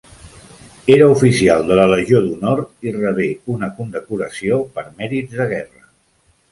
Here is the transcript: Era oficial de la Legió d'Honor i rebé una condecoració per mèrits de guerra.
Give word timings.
Era 0.93 1.09
oficial 1.15 1.67
de 1.67 1.77
la 1.79 1.85
Legió 1.91 2.21
d'Honor 2.25 2.65
i 2.89 2.97
rebé 2.99 3.29
una 3.59 3.73
condecoració 3.79 4.61
per 4.79 4.91
mèrits 5.03 5.43
de 5.43 5.51
guerra. 5.55 5.89